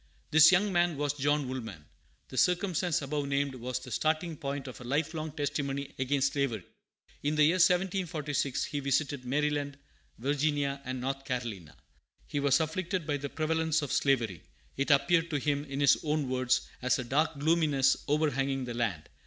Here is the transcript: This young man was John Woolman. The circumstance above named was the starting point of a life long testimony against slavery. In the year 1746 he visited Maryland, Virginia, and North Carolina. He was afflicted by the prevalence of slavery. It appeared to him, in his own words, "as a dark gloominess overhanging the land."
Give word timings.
This 0.31 0.51
young 0.51 0.73
man 0.73 0.97
was 0.97 1.13
John 1.13 1.47
Woolman. 1.47 1.85
The 2.29 2.35
circumstance 2.39 3.03
above 3.03 3.27
named 3.27 3.53
was 3.53 3.77
the 3.77 3.91
starting 3.91 4.35
point 4.35 4.67
of 4.67 4.81
a 4.81 4.83
life 4.83 5.13
long 5.13 5.31
testimony 5.31 5.93
against 5.99 6.33
slavery. 6.33 6.63
In 7.21 7.35
the 7.35 7.43
year 7.43 7.57
1746 7.61 8.63
he 8.63 8.79
visited 8.79 9.25
Maryland, 9.25 9.77
Virginia, 10.17 10.81
and 10.85 10.99
North 11.01 11.23
Carolina. 11.23 11.77
He 12.25 12.39
was 12.39 12.59
afflicted 12.59 13.05
by 13.05 13.17
the 13.17 13.29
prevalence 13.29 13.83
of 13.83 13.91
slavery. 13.91 14.41
It 14.75 14.89
appeared 14.89 15.29
to 15.29 15.37
him, 15.37 15.65
in 15.65 15.79
his 15.81 15.99
own 16.03 16.27
words, 16.27 16.61
"as 16.81 16.97
a 16.97 17.03
dark 17.03 17.37
gloominess 17.37 17.97
overhanging 18.07 18.65
the 18.65 18.73
land." 18.73 19.07